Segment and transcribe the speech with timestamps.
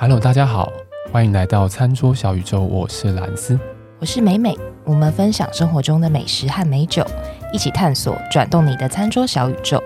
[0.00, 0.72] Hello，大家好，
[1.10, 3.58] 欢迎来到餐桌小宇宙，我是兰斯，
[3.98, 7.04] 我是美美，我们分享生活中的美食和美酒，
[7.52, 9.82] 一起探索转动你的餐桌小宇宙。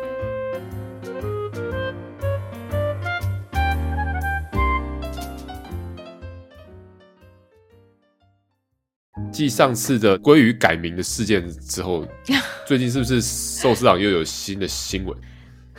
[9.32, 12.06] 继上次的鲑鱼改名的事件之后，
[12.68, 15.16] 最近是不是寿司郎又有新的新闻？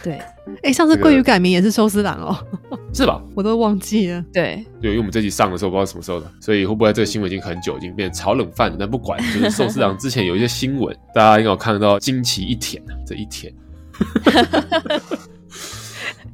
[0.04, 2.38] 对，哎、欸，上次桂鱼改名也是寿司郎哦，
[2.94, 3.24] 是吧？
[3.34, 4.22] 我都忘记了。
[4.34, 8.76] 对，对，因为我们这集上的时候不知道什么时候的，所以会不会这个新闻已经很久，已经变成炒冷饭了？
[8.78, 13.54] 但不管，就是 寿司郎之前有一些新闻，大家应该有看到惊奇一舔这一舔。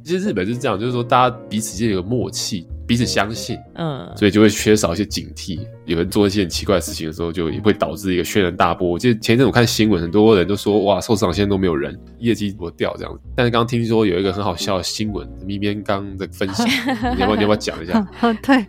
[0.03, 2.67] 其实日本就是这样，就是说大家彼此间有个默契。
[2.89, 5.59] 彼此相信，嗯，所以就会缺少一些警惕。
[5.85, 8.89] 有人做一些很奇怪的事情的时候，就也会导致一个轩然大波。
[8.89, 13.19] 我记得前一阵我看新闻，很多人都说，哇，寿司郎现在都没有人，业绩不掉这样子。
[13.35, 16.67] 但是刚刚听说有一个很好笑的新闻，咪边刚的分享，
[17.15, 18.07] 你要不要你要不要讲一下？
[18.41, 18.65] 对，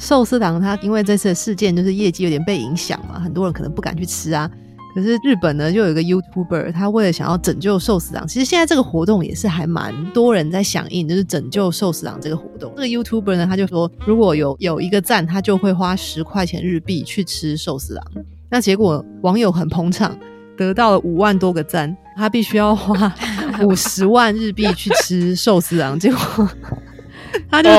[0.00, 4.50] 寿司郎他因为这次的事件，就是业绩有点被影响嘛，很多人可能不敢去吃啊。
[4.94, 12.72] 可是日本呢，就有一个 YouTuber，他为了想要拯救寿司郎，其实现在这个活动也是还蛮多人在响应，就是拯救寿司郎这个活动。
[12.76, 18.04] 这个 YouTuber 呢，他就说，如果有有一个赞，他就会花十块钱日币去吃寿司郎。
[18.50, 20.18] 那结果网友很捧场，
[20.56, 23.14] 得到了五万多个赞，他必须要花
[23.62, 25.96] 五十万日币去吃寿司郎。
[25.96, 26.48] 结果
[27.48, 27.70] 他就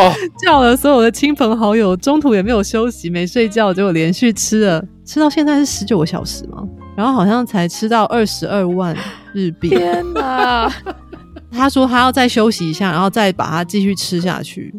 [0.41, 6.65] 叫了所有的亲朋好友，中途也没有休息，没睡觉，结果连续吃了，吃到现在是十九个小时吗？
[7.01, 8.95] 然后好像才吃到二十二万
[9.33, 9.69] 日币。
[9.69, 10.71] 天哪！
[11.51, 14.71] 他说他要再休息一下，然后再把它继续吃下去。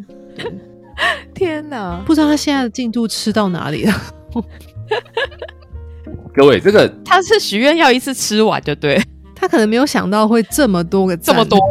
[1.33, 2.01] 天哪！
[2.05, 3.93] 不知道他现在的进度吃到哪里了。
[6.33, 9.03] 各位，这个他是许愿要一次吃完就对。
[9.35, 11.59] 他可能没有想到会这么多个这么多。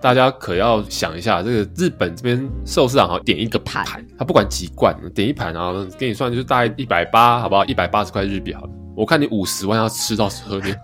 [0.00, 3.84] 大家可要想一下，这个日本这边寿司郎好像点一个盘，
[4.18, 7.62] 他不管几罐，点一盘，然后给你算就是大概一百八，好不好？
[7.66, 8.70] 一百八十块日币好了。
[8.96, 10.74] 我看你五十万要吃到十二点。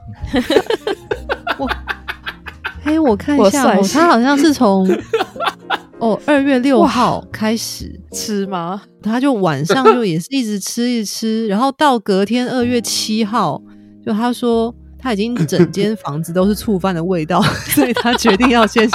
[1.58, 1.66] 我，
[2.84, 4.86] 哎，我看一下，他好像是从
[5.98, 8.82] 哦二月六号开始吃吗？
[9.02, 13.62] 他就晚上就也是一直吃一直吃，然后到隔天二月七号，
[14.04, 14.74] 就他说。
[14.98, 17.42] 他已经整间房子都是醋饭的味道，
[17.74, 18.88] 所以他决定要先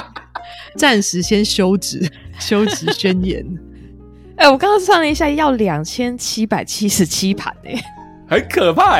[0.75, 2.01] 暂时先休止，
[2.39, 3.45] 休止宣言。
[4.37, 7.75] 哎、欸，我刚刚算了一下，要两千七百七十七盘哎，
[8.27, 8.95] 很可怕，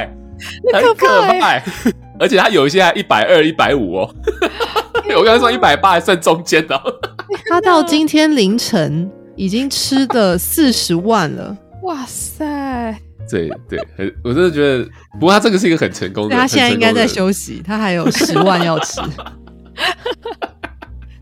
[0.73, 1.63] 很可怕，欸，
[2.19, 4.16] 而且他有一些还一百二、一百五哦。
[5.18, 6.79] 我刚才说一百八还算中间的，
[7.50, 12.95] 他到今天凌晨已经吃的四十万了，哇塞！
[13.31, 14.84] 对对，很，我真的觉得，
[15.14, 16.36] 不过他这个是一个很成功的。
[16.36, 19.00] 他现在应该在休息，他还有十万要吃。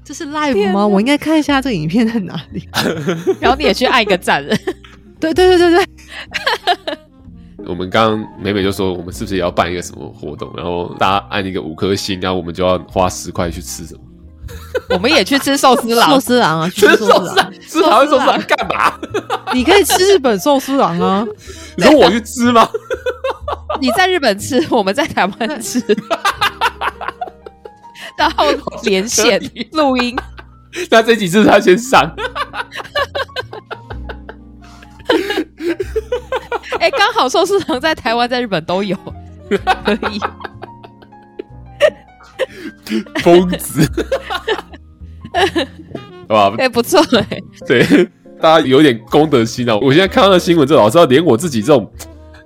[0.03, 0.87] 这是 live 吗？
[0.87, 2.67] 我应该看一下这个影片在哪里。
[3.39, 4.43] 然后你也去按一个赞。
[5.19, 5.85] 对对对对对。
[7.67, 10.51] 我们刚刚美美就说，我们是不是也要办一个什么活动？
[10.57, 14.01] 然后大家按一个五颗星，然后我们就要花十块去吃什么？
[14.89, 18.93] 我们也去吃寿司郎，寿司郎啊， 吃寿司郎，吃台湾寿司郎干嘛？
[19.53, 21.25] 你可以吃日本寿司郎啊！
[21.77, 22.67] 你说我去吃吗？
[23.79, 25.83] 你在日本吃，我们在台湾吃，
[28.17, 28.45] 然后
[28.83, 30.15] 连线录音。
[30.89, 32.15] 那这几次他先上。
[36.79, 38.95] 哎、欸，刚好寿司郎在台湾、在日本都有，
[39.85, 40.19] 可以。
[43.23, 43.81] 疯子，
[46.27, 46.55] 好吧？
[46.57, 47.43] 哎，不错哎、欸。
[47.67, 47.83] 对，
[48.39, 49.75] 大家有点公德心啊！
[49.77, 51.91] 我现在看到的新闻，这老知道，连我自己这种，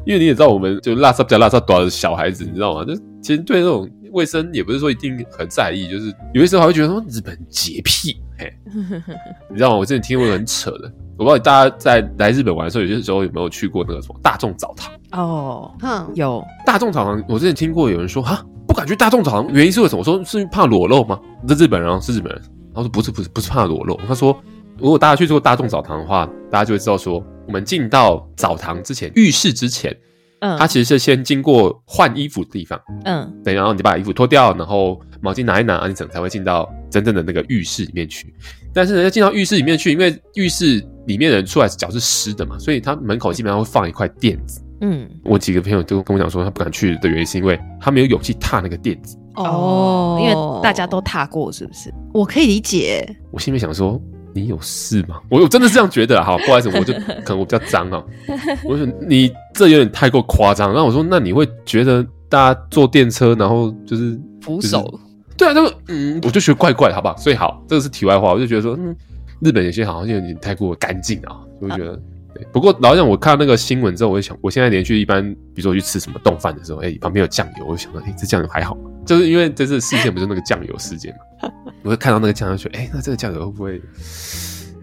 [0.05, 2.85] 因为你也知道，我们就拉萨比较拉萨短的小孩子，你知道吗？
[2.85, 8.53] 就其实对这种卫生也不是说一定很在意，就是有些时候还会觉得说日本洁癖，嘿，
[9.49, 9.77] 你知道吗？
[9.77, 14.91] 我之前听过很扯的，我不知道大家在来日本玩的时候，有些时候有没有去过那个什么大众澡堂？
[15.13, 18.45] 哦，哼，有大众澡堂，我之前听过有人说哈。
[18.65, 19.99] 不敢去大众澡堂，原因是为什么？
[19.99, 21.19] 我说是怕裸露吗？
[21.47, 22.41] 这日本人是日本人，
[22.73, 23.99] 他说不是不是不是怕裸露。
[24.07, 24.35] 他说
[24.79, 29.95] 如果大家去做大众澡堂的话，大家就会知道说，我们进到澡堂之前，浴室之前，
[30.39, 38.33] 嗯，他其实是先经过换衣服的地方，嗯，对，然后你把衣服脱掉，然后毛巾拿一拿，你整才会进到真正的那个浴室里面去。
[38.73, 44.62] 但是人家进到浴室里面去，因为浴室里面的人出来脚是湿的嘛，所以他门口基本上会放一块垫子。
[44.85, 49.17] 嗯，我几个朋友都跟我讲说，他不敢去的原因是因为他没有勇气踏那个垫子。
[49.35, 51.91] 哦，因为大家都踏过，是不是？
[52.13, 53.03] 我可以理解。
[53.31, 53.99] 我心里想说，
[54.33, 55.21] 你有事吗？
[55.29, 56.21] 我我真的是这样觉得。
[56.21, 56.93] 好，不好意思，我就
[57.23, 58.03] 可能我比较脏啊。
[58.65, 60.69] 我说你这有点太过夸张。
[60.73, 64.99] 然后我说，那你会觉得大家坐电车，然后就是、就是、扶手？
[65.37, 67.15] 对啊，就嗯，我就觉得怪怪的，好不好？
[67.15, 68.33] 所以好，这个是题外话。
[68.33, 68.93] 我就觉得说，嗯，
[69.39, 71.99] 日本有些好像有点太过干净啊，就会觉得。
[72.35, 81.49] 对，不过老实讲，我看到那个新闻之后，我就想，我现在连续一般，比如说我去吃什么冻饭的时候，哎、欸，旁边有酱油，我就想到，哎、欸，这酱油还好，就是因为这次事件不是那个酱油事件嘛，
[81.83, 83.81] 我会看到那个酱油，说，哎，那这个酱油会不会？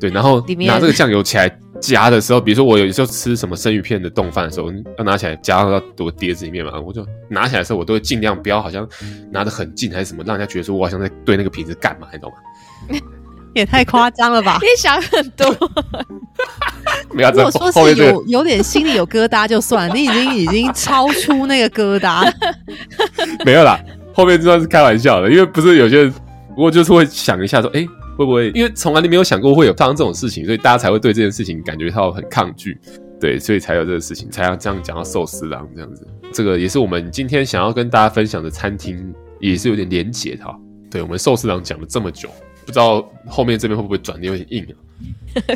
[0.01, 8.89] 对，然后拿这个酱油起来夹的时候，比如说我有时候吃什么生鱼片的冻饭的时候，要拿起来夹到我碟子里面嘛，我就拿起来的时候，我都会尽量不要好像
[9.31, 12.99] 拿得很近还是什么，让人家觉得说我好像在对那个瓶子干嘛，你懂吗？
[13.55, 14.59] 也太夸张了吧！
[14.61, 15.47] 你想很多。
[17.13, 22.33] 没有，如果说是有有点心里有疙瘩就算，你已经已经超出那个疙瘩。
[23.45, 23.79] 没有啦，
[24.15, 26.15] 后面就算是开玩笑的，因为不是有些人，
[26.55, 28.51] 不过就是会想一下说，哎、欸，会不会？
[28.51, 32.79] 因为从来你没有想过会有发生这种事情，所以大家才会对这件事情感觉到很抗拒，
[33.21, 36.07] 对，所以才有这个事情，才要这样讲到寿司郎这样子。
[36.33, 40.57] 这个也是我们今天想要跟大家分享的餐厅，也是有点连结的哈。
[40.89, 42.29] 对，我们寿司郎讲了这么久。
[42.71, 44.75] 不知道后面这边会不会转的有点硬啊？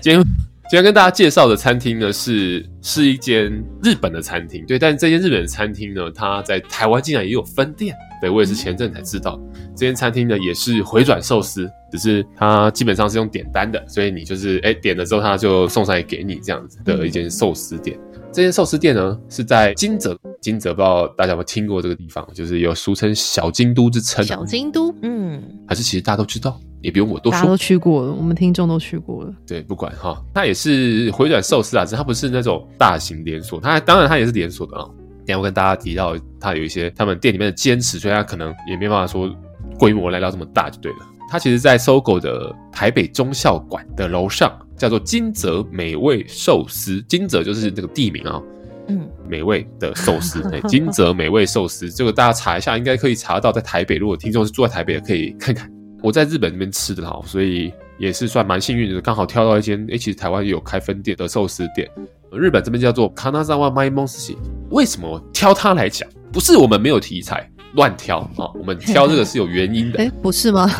[0.02, 0.22] 今天
[0.69, 3.51] 今天跟大家介绍的餐厅呢，是是一间
[3.83, 9.41] 日本的餐厅，对，但是这间日本的餐厅呢，它在台湾竟然也有分店，对，我也是前阵才知道，
[9.75, 17.99] 这间餐厅呢也是回转寿司，只是它基本上是用点单的，所以你就是哎点了之后，它就送上来给你这样子的一间寿司店。
[18.31, 24.23] 这间寿司店呢是在金泽，金泽不知道大家有没有听过这个地方，就是有俗称小京都之称。
[24.23, 26.61] 小京都，嗯，还是其实大家都知道。
[26.83, 29.33] 也不用我多说，大家都去过了，我们听众都去过了。
[29.47, 34.85] 对，不管哈，它也是回转寿司啊，只是它不是那种大型连锁，它当然它也是连锁的啊。
[35.26, 39.35] 等下我跟大家提到，它有一些他们店里面的坚持，所以它可能也没办法说
[39.79, 40.99] 规模来到这么大就对了。
[41.31, 47.03] 它其实，在 SOGO 的台北中校馆的楼上，叫做金泽美味寿司。
[47.09, 48.41] 金泽就是这个地名啊，
[48.88, 53.97] 嗯，美味的寿司，对， 金泽美味寿司，这个大家查一下，应该可以查到，在台北。
[53.97, 55.69] 如果听众是住在台北的，可以看看。
[56.03, 61.91] 我在日本那边吃的哈，所以也是算蛮幸运的，刚好挑到一间诶、欸，其实台湾也有开分店的寿司店。
[62.37, 64.37] 日本这边叫做 Kanazawa Maimosushi，
[64.71, 66.09] 为什么挑它来讲？
[66.33, 69.99] 不是我们没有题材乱挑啊， 我们挑这个是有原因的。
[69.99, 70.71] 哎、欸，不是吗？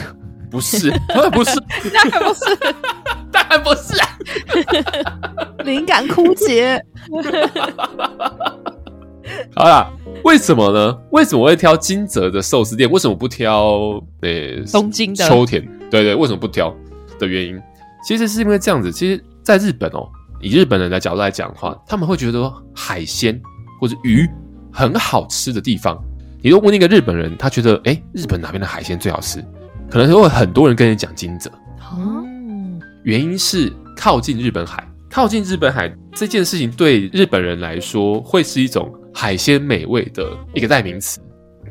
[0.51, 0.91] 不是，
[1.33, 1.61] 不是，
[1.93, 2.57] 当然不是，
[3.33, 4.09] 当然不是啊！
[5.65, 6.81] 灵感枯竭。
[9.57, 9.91] 好啦，
[10.23, 10.97] 为什么呢？
[11.11, 12.89] 为什么会挑金泽的寿司店？
[12.89, 15.61] 为什么不挑呃、欸、东京的秋田？
[15.91, 16.73] 对，对对，为什么不挑
[17.19, 17.61] 的原因，
[18.07, 18.93] 其实是因为这样子。
[18.93, 20.09] 其实，在日本哦，
[20.45, 23.41] 以日本人的角度来讲的话，他们会觉得海鲜
[23.81, 24.29] 或者鱼
[24.73, 25.99] 很好吃的地方。
[26.43, 29.43] 你如果问一个日本人，他觉得哎、欸，日本哪边的海鲜最好吃？
[29.91, 31.51] 可能会很多人跟你讲金泽。
[31.81, 32.23] 哦，
[33.03, 38.93] 原因是靠近日本海，靠近日本海这件事情对日本人来说会是一种。
[39.17, 41.21] 海鲜美味的一个代名词，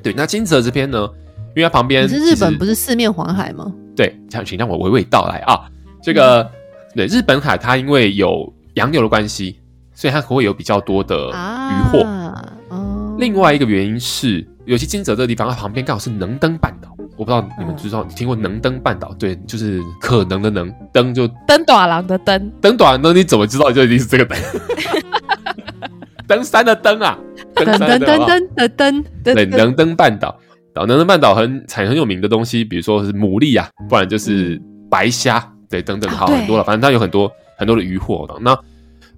[0.02, 0.14] 对。
[0.14, 1.06] 那金泽这边呢，
[1.54, 3.70] 因为它旁边，是日本不是四面环海吗？
[3.98, 5.70] 对，请请让我娓娓道来啊。
[6.02, 6.50] 这个、嗯、
[6.96, 9.60] 对日本海，它因为有洋流的关系，
[9.94, 12.04] 所以它会有比较多的渔获。
[12.04, 16.90] 啊哦、另外一个原因是，尤其金泽这个地方，它旁边刚好是能登半岛。
[17.16, 19.14] 我不知道你们知道，你听过能登半岛？
[19.20, 20.74] 对，就是可能的能。
[20.92, 24.38] 登，就登短郎的登，登短郎，你怎么知道就一定是这个登？
[26.26, 27.20] 登山的登啊，
[27.54, 30.36] 登登登登的登，对，能登半岛，
[30.74, 37.32] 然后能登半岛很产很有名的东西，比如说是牡蛎啊，不然就是白虾，对，等等，好很多了，反正它有很多
[37.64, 38.36] 很多的渔获的。
[38.42, 38.58] 那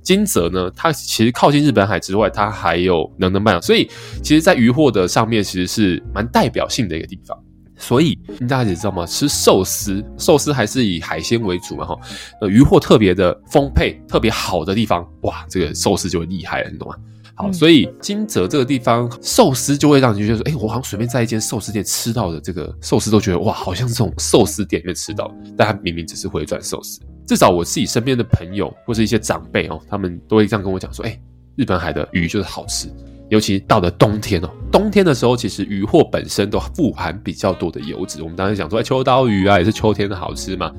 [0.02, 3.90] 金泽呢，它其实靠近日本海之外，它还有能登半岛，所以
[4.22, 7.38] 其实，在渔获的上面，其实是蛮代表性的一个地方。
[7.78, 9.06] 所以大家也知道吗？
[9.06, 11.98] 吃寿司，寿司还是以海鲜为主嘛，哈。
[12.40, 16.96] 呃，渔获特别的丰沛、特别好的地方，哇，这个寿司就会厉害了，你懂吗？
[17.34, 27.02] 好，所以金泽这个地方寿司就会让你觉得说，哎、欸，我好像随便在一间寿司店吃到的这个寿司，都觉得哇，好像是这种寿司店里面吃到，但它明明只是回转寿司。
[27.26, 31.22] 至少我自己身边的朋友或是一些长辈哦，他们都会这样跟我讲说，哎、欸，
[31.56, 32.88] 日本海的鱼就是好吃。
[33.30, 38.22] 尤其到了冬天哦，冬天的时候，其实鱼货本身都富含比较多的油脂。
[38.22, 40.72] 我们当时讲说，哎，秋刀鱼啊，也是秋天的好吃嘛。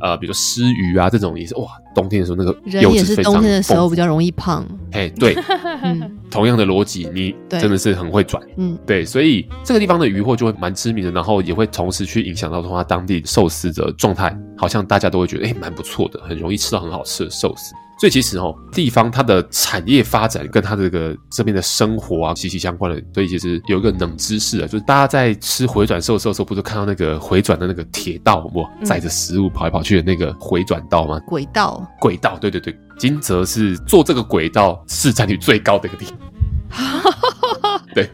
[0.00, 2.82] 呃，比如说鰤鱼啊，这种也是哇，冬天的时候那个油脂非常。
[2.82, 4.64] 人也是冬天的时候比较容易胖。
[4.98, 5.36] 哎，对，
[6.28, 8.42] 同样的逻辑，你真的是很会转。
[8.56, 17.72] 嗯，对，所以这个地方的鱼货就会蛮知名的，然后也会同时去影响到说它当地寿司的状态，好像大家都会觉得哎，蛮不错的，很容易吃到很好吃的寿司。
[17.98, 23.02] 所以其实哦，地方它的产业发展跟它这个这边的生活啊息息相关的。
[23.12, 31.20] 所以其实有一个冷知识啊，就是大家在吃回转寿司的时候，不是看到那个回转的那个铁道，哇，载着食物跑来跑去的那个回转道吗？
[31.26, 37.82] 轨道，轨道，对对对，金泽是做这个轨道市占率最高的一个地方。
[37.94, 38.08] 对。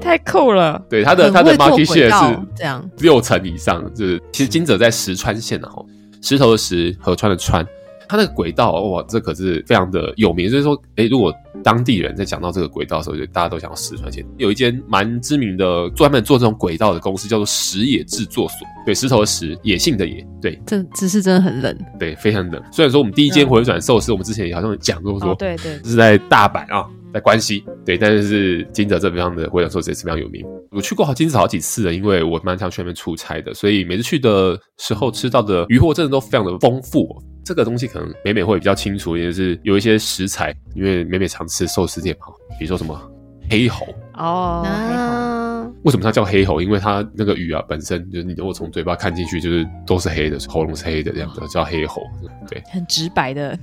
[0.00, 0.80] 太酷了。
[0.88, 5.82] 对，它的它的 market share 是这样六成以上，就是其实金泽在石川县的哈，
[6.26, 7.64] 石头的石，河川的川。
[8.08, 10.50] 它那个轨道哇，这可是非常的有名。
[10.50, 14.26] 所以说，哎，如果当地人在讲到这个轨道的时候，就大家都想要石川县。
[14.36, 18.58] 有一间蛮知名的专门做这种轨道的公司，叫做石野制作所。
[18.84, 20.26] 对，石头的石，野性的野。
[20.42, 21.78] 对，这姿势真的很冷。
[21.96, 22.60] 对，非常冷。
[22.72, 27.64] 虽然说我们第一间回转寿司，我们之前也好像讲过说，对对，是在大阪啊，在关西。
[27.84, 30.44] 对，但是金泽这边的回转寿司也是非常有名。
[30.70, 37.08] 我去过好金泽好几次了，因为我蛮常去那边出差的，所以每次去的时候吃到的鱼货真的都非常的丰富。
[37.42, 42.26] 这个东西可能美美会比较清楚，也就是有一些食材，因为美美常吃寿司店嘛，
[42.58, 43.00] 比如说什么
[43.48, 46.60] 黑喉哦，为什么它叫黑喉？
[46.60, 52.02] 因为它那个鱼啊本身就是你如果从嘴巴看进去，就是都是黑的，喉咙是黑的这样子，叫黑喉，
[52.50, 53.56] 对，很直白的。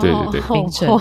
[0.00, 0.98] 对对对，名称。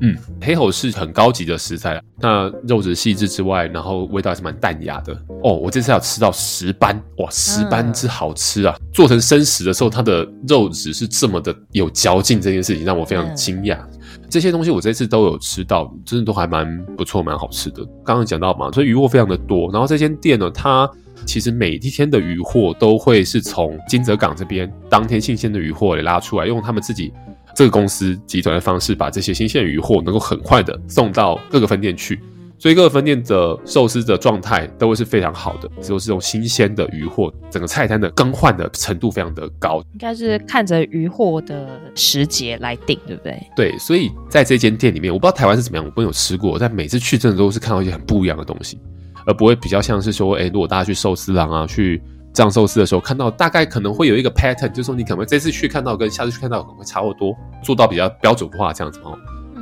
[0.00, 5.14] 嗯，黑喉是很高级的食材，那肉质细致之外，然后味道还是蛮淡雅的。
[5.42, 8.76] 哦，我这次要吃到石斑，哇，石斑之好吃啊！
[8.80, 13.76] 嗯、做成生食的时候，它的肉质是这么的有嚼劲，这件事情让我非常惊讶。
[13.76, 17.84] 嗯、这些东西我这次都有吃到，真的都还蛮不错，蛮好吃的。
[18.04, 19.70] 刚刚讲到嘛，所以鱼货非常的多。
[19.70, 20.90] 然后这间店呢，它
[21.24, 27.12] 其实每一天的鱼货都会是从金泽港这边当天新鲜的鱼货给拉出来，用他们自己。
[27.54, 32.18] 这个公司集团的方式，把这些新鲜鱼货能够很快的送到各个分店去，
[32.58, 39.80] 所以各个分店的寿司的状态都会是非常好的，都是这种新鲜的鱼货，整个菜单的更换的程度非常的高。
[39.92, 43.40] 应该是看着鱼货的时节来定，对不对？
[43.54, 48.78] 对，所以在这间店里面，我不知道台湾是怎么样，我没有吃过，但每次去真的都是看到一些很不一样的东西，
[49.26, 52.02] 而不会比较像是说，哎，如果大家去寿司郎啊，去。
[52.34, 59.16] 藏寿司的时候，看到大概可能会有一个 pattern，就是说你可能这次去看到跟下次去看到可能会差不多，做到比较标准化这样子哦。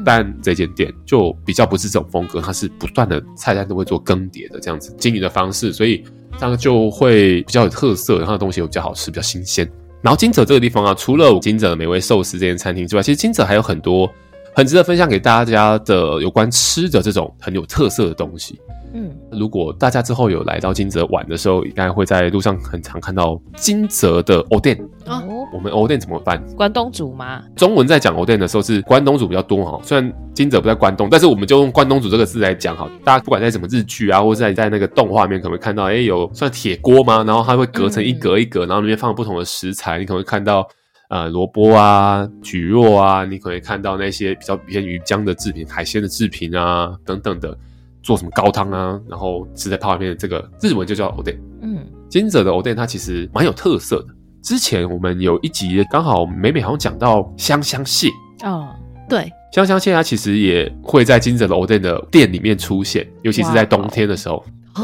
[0.04, 6.02] 但这间店就比较不是这种风格，它是不断的菜单都会做更迭的这样子经营的方式，所以
[6.38, 9.70] 这样就会比较有特色，然后东西又比较好吃，比较新鲜。
[10.00, 14.12] 然后金泽这个地方啊，除了金泽的美味寿司这间餐厅之外，其实金泽还有很多
[14.56, 18.58] 很值得分享给大家的有关吃的这种很有特色的东西。
[18.94, 25.22] 嗯，如果大家之后有来到金泽玩的时候，应该会在路上很常看到金泽的欧店哦。
[25.52, 26.42] 我们欧店怎么办？
[26.56, 27.42] 关东煮吗？
[27.54, 29.78] 中文在讲欧店的时候是关东煮比较多哈。
[29.82, 32.90] 虽然金泽不在关东，但是我们就用关东煮这个字来讲哈。
[33.04, 37.22] 大家不管在什么日剧啊，或者在在那个动画里面，可能会看到，哎，有算铁锅吗？
[37.26, 40.66] 然后它会隔成一格一格，然后里面放不同的食材，你可能会看到
[41.10, 47.54] 呃萝卜啊、蒟蒻啊，你可能会看到那些比较偏鱼浆的制品、海鲜的制品啊等等的。
[48.02, 51.40] 做什么高汤啊，然后吃在泡面的这个日文就叫藕店。
[51.62, 51.78] 嗯，
[52.08, 54.06] 金泽的藕店它其实蛮有特色的。
[54.42, 58.08] 之前我们有一集刚好美美好像讲到香香蟹
[58.42, 58.68] 哦，
[59.08, 64.82] 对，香香蟹它其实也会在金泽的藕店的店里面出现，尤其是在冬天的时候啊，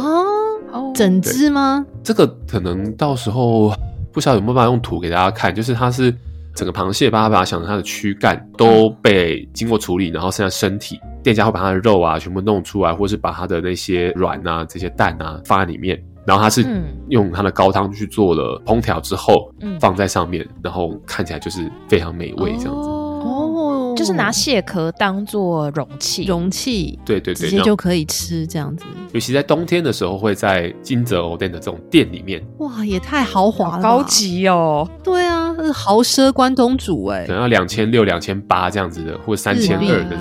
[0.73, 1.85] 哦，整只吗？
[2.05, 3.73] 这个可能到时候
[4.13, 6.15] 不晓得有没有办法用图给大家看，就是它是。
[6.59, 16.67] 整个螃蟹，把它把它想成它的躯干都被经过处理，然后剩下身体，店家会把它的肉啊全部弄出来，或是把它的那些卵啊、这些蛋啊放在里面，然后它是
[17.11, 22.89] 用它的高汤去做了烹调之后，放在上面，然后看起来就是非常美味这样子。
[23.21, 28.85] 哦，就是拿蟹壳当做容器，容器，对对对，直接就可以吃这样子。
[29.13, 34.89] 尤其在冬天的时候，会在金泽藕店的这种店里面，哇，也太豪华了，高级哦。
[35.03, 40.17] 对啊，是豪奢关东煮哎，可能要两千六、两千八这样子的，或者三千二的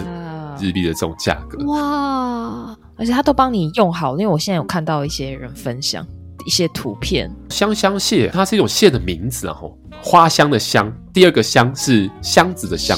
[0.60, 1.63] 日币的这种价格。
[1.65, 6.06] 哇，而且他都帮你用好，因为我现在有看到一些人分享
[6.46, 7.32] 一些图片。
[7.50, 12.98] 香香蟹，它是一种蟹的名字，然后花香的香，第二个香是箱子的箱，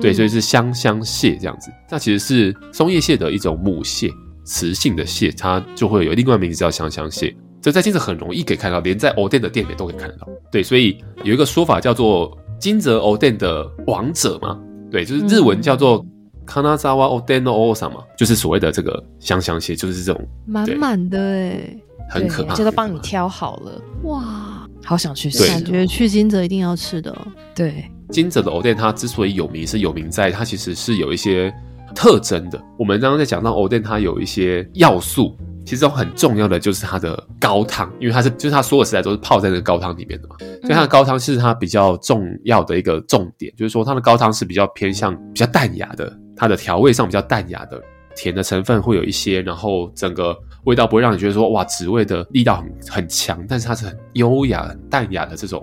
[0.00, 1.70] 对，所以是香香蟹这样子。
[1.90, 4.10] 那其实是松叶蟹的一种母蟹。
[4.44, 10.28] 雌性的蟹，它就会有另外一个名字叫香香蟹，这在金泽很容易可以看到，连在欧店的店里都可以看得到。
[10.50, 14.58] 对，所以有一个说法叫做金泽欧店的王者嘛，
[14.90, 16.04] 对，就是日文叫做
[16.46, 21.78] Kanazawa Oden no Osama，就是所谓的这个香香蟹，就是这种满满的哎，
[22.10, 27.16] 很可怕，这都帮你挑好了，哇，好想去吃，感觉去金泽一定要吃的。
[27.54, 31.54] 对，金泽的欧店它之所以有名，是有名在它其实是有一些。
[31.94, 47.80] 特征的，我们刚刚在讲到欧店，它有一些要素，其中很重要的就是它的高汤，因为它是就是它所有食材都是泡在那个高汤里面的嘛，所以它的高汤是它比较重要的一个重点，就是说它的高汤是比较偏向比较淡雅的，它的调味上比较淡雅的，
[48.16, 55.62] 甜的成分会有一些，然后整个味道不会让你觉得说哇，滋味的力道很很强，但是它是很优雅、很淡雅的这种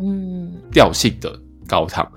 [0.72, 1.38] 调性的
[1.68, 2.10] 高汤。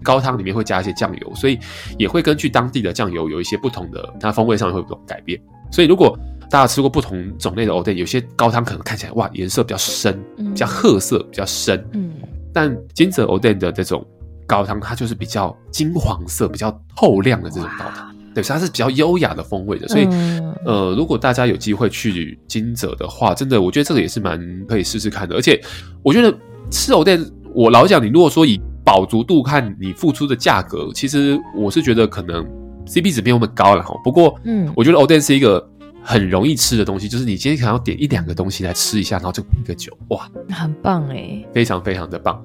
[0.00, 1.58] 高汤里面会加一些酱油，所以
[1.98, 5.40] 也会根据当地的酱油有一些不同的，它风味上会有不同改变。
[5.72, 6.16] 所以如果
[6.50, 11.84] 大家吃过不同种类的藕店，有些高汤可能看起来哇颜色比较深，比较褐色，比较深。
[11.92, 12.10] 嗯，
[12.54, 14.02] 但金泽藕店的这种
[14.46, 19.86] 高汤，它就是比较金黄色、比较透亮的这种高汤，对，它是比较优雅的风味的。
[19.88, 25.34] 所以，嗯、呃，如果大家有机会去金泽的话，真的，我觉得这个也是蛮可以试试看的。
[25.36, 25.60] 而且，
[26.02, 26.34] 我觉得
[26.70, 27.22] 吃藕店，
[27.54, 32.42] 我老讲，你如果说以饱足度看你付出的价格，其实我是觉得可能
[32.86, 33.94] CP 值没有那么高了哈。
[34.02, 35.62] 不过，嗯，我觉得藕店是一个。
[36.02, 42.42] 很容易吃的东西，就是你今天可能要点一两个东西来吃一下，然后就一个酒，哇，很棒哎，非常非常的棒。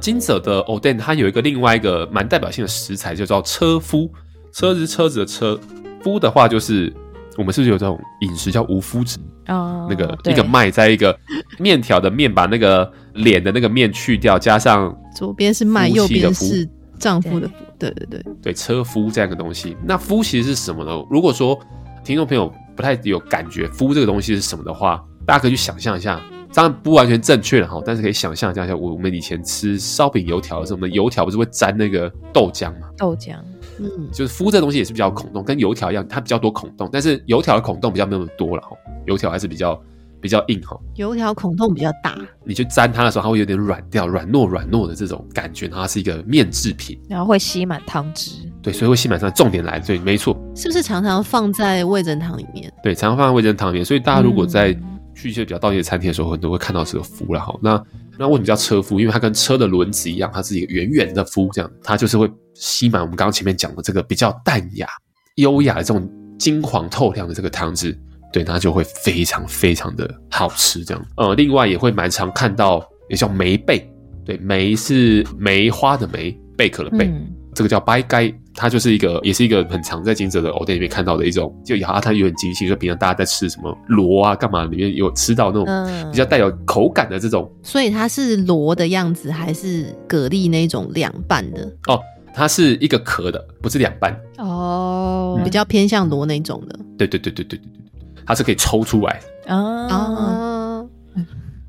[0.00, 4.10] 金泽的 Oden 它有一个另外一个蛮代表性的食材，就叫车夫。
[4.52, 5.58] 车是车子的车，
[6.02, 6.92] 夫的话就是
[7.36, 9.86] 我们是不是有这种饮食叫无麸质啊？
[9.88, 11.18] 那个一个麦在一个
[11.58, 19.76] 面条的面，把那个脸的那个面去掉，加上左边是麦，右边是丈夫的夫，对对对对，车夫这样的东西。
[19.84, 20.90] 那夫其实是什么呢？
[21.10, 21.58] 如果说
[22.04, 22.52] 听众朋友。
[22.76, 26.20] 不太有感觉，敷这个东西是什么的话，大家可以去想象一下，
[26.52, 32.88] 当然不完全正确了哈，但是可以想象一下，我我们以前吃烧饼油条的时候，我们油条不是会沾那个豆浆吗？
[32.96, 33.36] 豆浆，
[33.80, 39.80] 嗯，就是敷这东西也是比较孔洞，跟油条一样，它比较多孔洞，但是油条的孔洞比较没有那么多了哈，油条还是比较。
[40.20, 48.32] 比较硬哈，油条孔洞比较大，你去沾它的时候，它会有点软掉，软糯软糯的这种感觉，它是一个面制品，然后会吸满汤汁，
[48.62, 49.32] 对，所以会吸满汤。
[49.32, 52.72] 重点来，对，没错，是不是常常放在味噌汤里面？
[52.82, 54.72] 对，常常放在味噌汤里面，所以大家如果在
[55.14, 57.54] 去一些比较道地的餐厅的时候，很多会看到这个麸了哈。
[57.62, 57.82] 那
[58.18, 58.98] 那为什么叫车麸？
[58.98, 64.88] 因为它跟车的轮子一样，它是一个圆圆的麸，这样它就是会吸满我们刚刚前面讲的这个比较淡雅、
[65.36, 67.98] 优雅的这种金黄透亮的这个汤汁。
[68.32, 71.06] 对，那就会非常非常的好吃，这样。
[71.16, 73.88] 呃，另外也会蛮常看到，也叫梅贝，
[74.24, 87.50] 对，梅是梅花的梅，贝壳的贝，嗯、这个叫白盖，它就是一个，也是一个很常在金泽的藕店里面看到的一种，就咬它有点极细，就平常大家在吃什么螺啊，干嘛里面有吃到那种比较带有口感的这种。
[87.54, 91.64] 嗯、所以它是螺的样子，还是蛤蜊那种两半的？
[91.86, 91.98] 哦，
[92.34, 94.14] 它是一个壳的，不是两半。
[94.38, 96.78] 哦，嗯、比较偏向螺那种的。
[96.98, 97.85] 对对对对对对对。
[98.26, 100.84] 它是可以抽出来啊，啊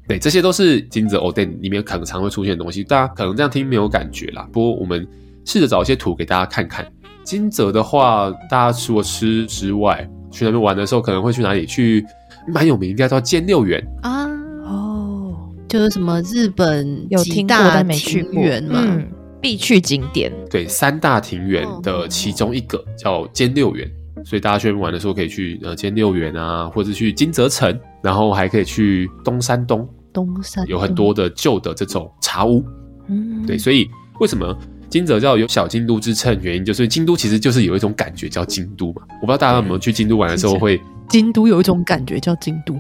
[0.07, 2.83] 对，这些都是金泽藕店里面可能常会出现的东西。
[2.83, 5.05] 大家可能这样听没有感觉啦，不过我们
[5.45, 6.85] 试着找一些图给大家看看。
[7.23, 11.65] 金泽的话，大家除了吃之外，去那边玩的时候可能会去哪里？
[11.65, 12.05] 去
[12.47, 14.25] 蛮有名，应该叫菅六园啊。
[14.63, 15.35] 哦，
[15.67, 19.05] 就是什么日本有听过但没去过嘛，嗯，
[19.41, 20.31] 必去景点。
[20.49, 23.91] 对，三大庭园的其中一个叫菅六园。
[24.25, 29.87] 所以大家去玩的时候可以去呃菅六园啊，或者去金泽城，然后还可以去东山东。
[30.13, 32.63] 东山东有很多的旧的这种茶屋。
[33.07, 33.87] 嗯，对，所以
[34.19, 34.57] 为什么
[34.89, 36.37] 金泽叫有小京都之称？
[36.41, 39.03] 原因就是京都其实就是有一种感觉叫京都嘛。
[39.21, 42.75] 我不知道大家有没有去京都玩的时候会，京都有一种感觉叫京都。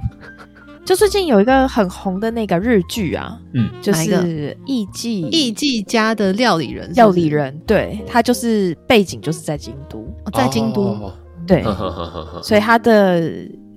[0.83, 10.83] 就最近有一个很红的那个日剧啊，嗯，就是艺伎艺伎家的料理人是是，料理人，对，他就是背景就是在京都，哦、在京都。
[10.83, 11.13] 哦
[11.47, 11.63] 对，
[12.43, 13.23] 所以它的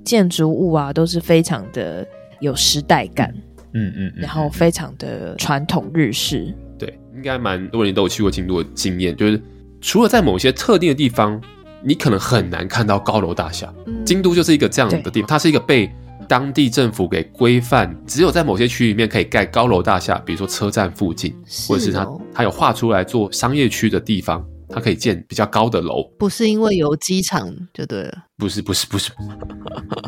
[0.04, 2.06] 建筑物啊都是非常的
[2.40, 3.32] 有时代感，
[3.72, 6.52] 嗯嗯，然后非常的传统日式。
[6.78, 9.40] 对，应该蛮多人都有去过京都的经验，就是
[9.80, 11.40] 除了在某些特定的地方，
[11.82, 13.72] 你可能很难看到高楼大厦。
[13.86, 15.90] 嗯、京都就是一个这样的地方，它是一个被
[16.26, 24.44] 当地政府给规范，只有在某些区域里面可以盖高楼大厦，比如说车站附近，哦、或者是它它有画出来做商业区的地方。
[24.72, 29.10] 它可以建比较高的楼，不是因为有机场就对了，不是不是不是，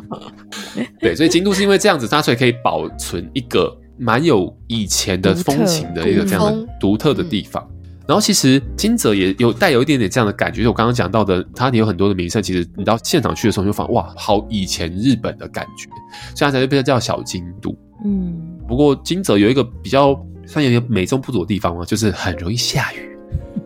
[1.01, 7.67] 对，所以京都是因为这样子，它所以可以保存一个蛮有以前的风情的一个这样的独特的地方。
[8.05, 15.89] 然后其实金泽也有带有一点点这样的感觉，就是我刚刚讲到的，它有很多的名胜，其实你到现场去的时候，你就发现哇，好以前日本的感觉，
[16.35, 17.75] 所以它才会被叫小京都。
[18.05, 23.12] 嗯，不过金泽有一个比较算有点美中不足的地方嘛，就是很容易下雨。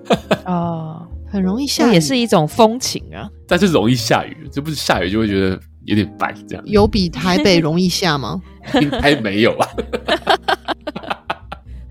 [0.47, 3.29] 哦，很容易下雨，也是一种风情啊。
[3.47, 6.64] 但是容易下雨，这不是下雨就会觉得有点烦这样。
[6.66, 8.40] 有比台北容易下吗？
[8.81, 9.69] 应该没有啊。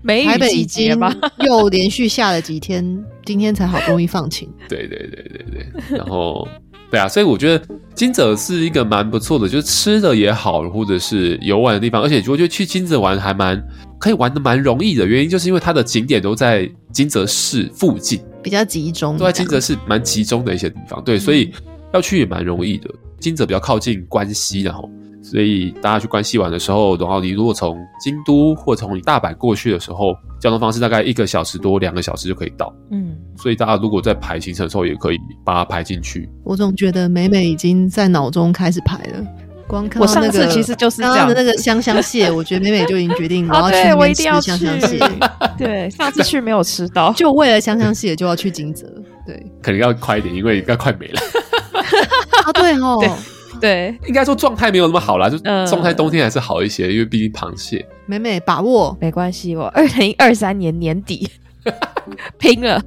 [0.02, 4.48] 梅雨季节吧，又连续下了几天，今天才好不容易放晴。
[4.68, 6.46] 对对对对对，然后
[6.90, 13.60] 对啊，所以我觉得金泽是一个蛮不错的，就是吃的也好，或者是游玩的地方，而且我觉得去金泽玩还蛮。
[13.98, 21.02] 可以玩的蛮容易的原因，就是因为它的景点都在金泽市附近，比较集中，都在金泽市蛮集中的一些地方。
[21.02, 21.52] 对，所以
[21.92, 22.90] 要去也蛮容易的。
[23.18, 24.88] 金泽比较靠近关西，然后
[25.22, 32.72] 所以大家去关西玩的时候，然后你如果从京都或从大阪过去的时候，交通方式大概一个小时多两个小时就可以到。
[32.90, 36.28] 嗯，所以大家如果在排行程的时候，也可以把它排进去。
[36.44, 39.26] 我总觉得美美已经在脑中开始排了。
[39.66, 44.98] 光看我到那个上次其实就是这样刚刚的那个香香蟹，我觉得美美就已经决定我哦，要去对那边吃我一定要香香蟹，
[45.58, 48.86] 对，上次去没有吃到，就为了香香蟹就要去金泽。
[49.26, 51.20] 对，可能要快一点，因为应该快没了。
[52.46, 53.10] 啊对哦，对
[53.60, 57.84] 对，应该说状态没有那么好啦，就嗯状态冬天还是好一些，因为毕竟螃蟹。
[58.06, 58.96] 美美把握。
[59.00, 61.28] 没关系，我二零二三年年底
[62.38, 62.80] 拼了。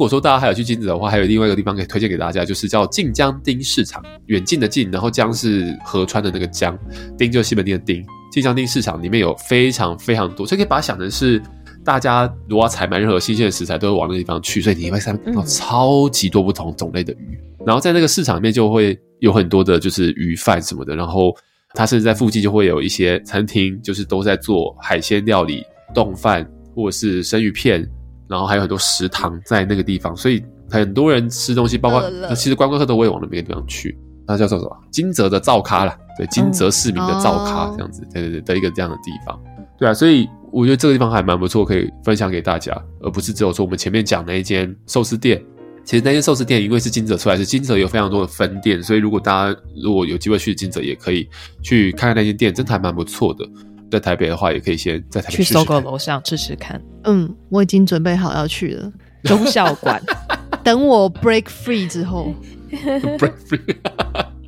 [0.00, 4.02] 如果说大家还有去金子的话，还有另外一个地方可以推荐给大家，就是叫近江町市场。
[4.28, 6.74] 远近的近，然后江是河川的那个江，
[7.18, 8.02] 町就是西门町的町。
[8.32, 11.38] 近江町市场里面有非常非常多，所以可以把它想成是
[11.84, 17.38] 大家如果要采买任何新鲜的食材，都会往那个地方去，所以你会看到超级多不同种类的鱼。
[17.66, 21.36] 然后在那个市场里面就会有很多的就是鱼贩什么的，然后
[21.74, 27.86] 它甚至在附近就会有一些餐厅，就是都在做海鲜料理、冻饭或者是生鱼片。
[28.30, 30.40] 然后还有很多食堂在那个地方，所以
[30.70, 33.98] 很多人吃东西，包括其实观光客都会往那边地方去。
[34.26, 34.78] 那叫做什么？
[34.92, 39.36] 金泽的灶咖啦，对，金泽市民的灶咖嗯这样子，对对对的一个这样的地方。
[39.76, 45.42] 对啊，所以我觉得这个地方还蛮不错，可以分享给大家，而不是只有说我们前面讲那一间寿司店。
[45.82, 51.28] 其实那间寿司店因为是金泽出来，是金泽有非常多的分店，所以如果大家如果有机会去金泽，也可以
[51.62, 53.44] 去看看那间店，真的还蛮不错的。
[53.90, 58.92] 在台北的话，也可以先在台北去搜狗楼上吃吃看，嗯，我已经准备好要去了。
[59.24, 60.00] 忠孝馆。
[60.62, 62.34] 等我 break free 之后，
[62.70, 63.76] break free。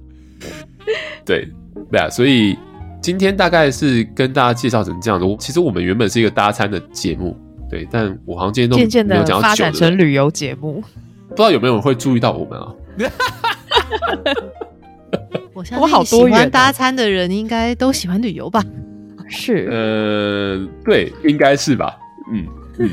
[1.24, 1.48] 对
[1.90, 2.56] 对啊，所以
[3.00, 5.36] 今天大概是跟大家介绍成这样的。
[5.38, 7.34] 其实我们原本是一个搭餐的节目，
[7.70, 10.82] 对，但我好像今天都渐渐的发展成旅游节目，
[11.30, 12.74] 不知道有没有人会注意到我们啊？
[15.54, 18.62] 我相信喜欢搭餐的人应该都喜欢旅游吧？
[19.32, 21.96] 是呃，对，应该是吧？
[22.30, 22.46] 嗯
[22.78, 22.88] 嗯，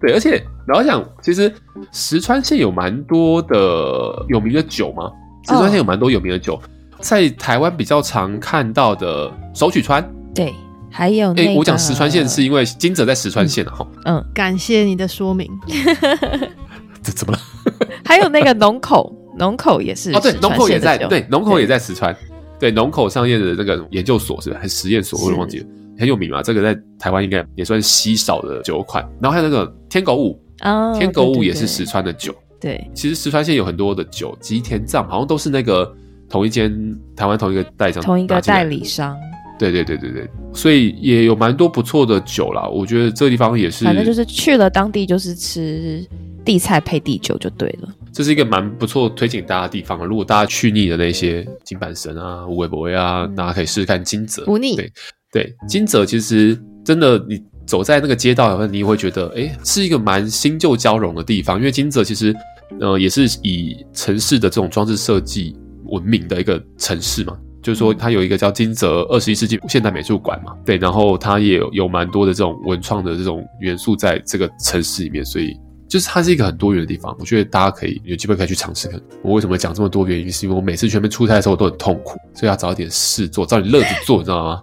[0.00, 1.52] 对，而且然后想，其实
[1.92, 5.10] 石川县有蛮多的有名的酒嘛，
[5.46, 6.60] 石川县有蛮多有名的酒，
[7.00, 10.02] 在台湾比较常看到的手取川。
[10.34, 10.54] 对，
[10.90, 15.50] 还有那哎、个我讲石川县是因为金泽在石川县啊，哈、嗯，感谢你的说明。
[17.02, 17.38] 这怎么了？
[18.04, 22.16] 还有那个农口，农口也是哦，对，石川农口也在，对，农口也在石川，
[22.62, 24.56] 对，农口上业的那个研究所是吧？
[24.62, 25.66] 还是实验所，我有点忘记了，
[25.98, 26.40] 很有名嘛。
[26.40, 29.04] 这个在台湾应该也算是稀少的酒款。
[29.20, 32.32] 然后还有那个天狗舞，啊，天狗舞也是石，川的酒。
[32.60, 35.92] 对对其实石川县有很多的酒，吉田藏好像都是那个
[36.28, 36.72] 同一间
[37.16, 38.84] 台湾同一个代理商，同一个代理。
[38.84, 39.18] 商，
[39.58, 42.68] 对对对对对，所以也有蛮多不错的酒啦。
[42.68, 46.06] 我觉得这个地方也是，反正就是去了当地就是吃
[46.44, 47.88] 地菜配地酒就对了。
[48.12, 50.04] 这是一个蛮不错推荐大家的地方啊。
[50.04, 54.44] 如果大家去腻的那些金板神啊、无尾博威啊，大家可以试试看金泽。
[54.44, 54.92] 不腻对
[55.32, 61.58] 对，金泽其实真的，你走在那个街道，你也会觉得，哎，是一个蛮新旧交融的地方。
[61.58, 62.34] 因为金泽其实，
[62.80, 67.36] 呃，也是以城市的这种装置设计闻名的一个城市嘛。
[67.62, 75.56] 就是说，它有一个叫金泽二十一世纪现代美术馆嘛，对，然后它也有有蛮多的这种文创的这种元素在这个城市里面，所以
[75.92, 77.14] 就是它是一个很多元的地方。
[77.18, 78.98] 我觉得大家可以有机会可以去尝试看。
[79.20, 84.62] 我为什么讲这么多原因，是因为我每次去那边出差的时候我都很痛苦，所以要找一点事做，找点乐子做，你知道吗？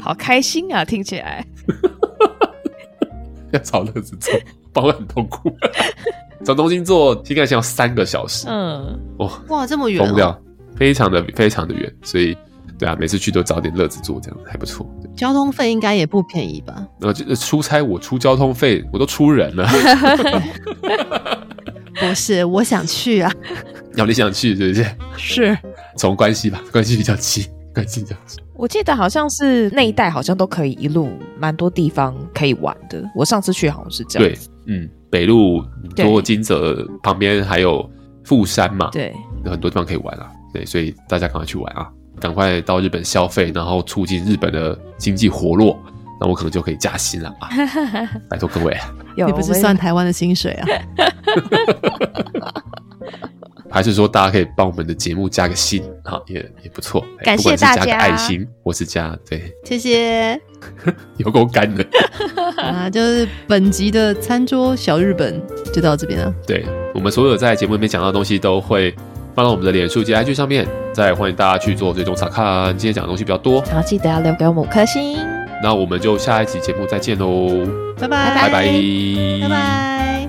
[0.00, 1.46] 好开心啊，听起来。
[3.54, 4.34] 要找乐子做，
[4.72, 5.56] 不然会很痛苦。
[6.44, 10.42] 从东京坐新干线要三个小时，嗯，哇，哇，这么远、哦，疯掉，
[10.74, 12.36] 非常的非常的远，所以
[12.76, 14.84] 对啊，每次去都找点乐子做，这样还不错。
[15.14, 16.74] 对交通费应该也不便宜吧？
[17.00, 19.66] 然后这出差我出交通费，我都出人了。
[22.00, 23.32] 不是，我想去啊。
[23.96, 24.86] 要 你想去，是不是？
[25.16, 25.58] 是，
[25.96, 28.42] 从关系吧，关系比较近，关系比较近。
[28.56, 33.02] 我记得好像是那一带好像都可以一路蛮多地方可以玩的。
[33.14, 37.88] 我上次去好像是这样对，，嗯，北路对多金泽旁边还有
[38.24, 40.28] 富山嘛，对，有很多地方可以玩啊。
[40.52, 41.88] 对，所以大家赶快去玩啊，
[42.20, 45.78] 赶快到日本消费，然后促进日本的经济活络，
[46.20, 47.48] 那我可能就可以加薪了啊！
[48.30, 48.76] 拜托各位，
[49.16, 50.66] 你不是算台湾的薪水啊？
[53.70, 57.04] 还是说大家可以帮我们的节目加个薪啊，也也不错。
[57.18, 60.40] 哎感谢大家爱心，或是加对，谢谢。
[61.18, 61.84] 有够干的。
[62.56, 66.32] 啊，就是本集的餐桌小日本就到这边了。
[66.46, 68.94] 对我们所有在节目里面讲到的东西，都会
[69.34, 72.66] 放到我们的脸书及 IG 上面，再欢迎大家去做追踪查看。
[72.78, 75.18] 今天讲的东西比较多，然后记得要留给我们五颗星。
[75.60, 77.48] 那我们就下一集节目再见喽，
[77.98, 78.70] 拜拜，拜拜，
[79.42, 80.28] 拜拜。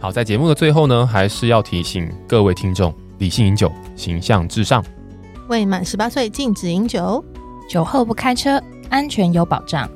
[0.00, 4.84] 好，在节目的最后呢，还是要提醒各位听众：理性饮酒，形象至上。
[5.48, 7.24] 未满十八岁禁止饮酒，
[7.68, 9.88] 酒后不开车，安全有保障。